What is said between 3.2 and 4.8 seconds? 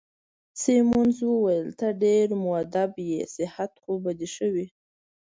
صحت خو به دي ښه وي؟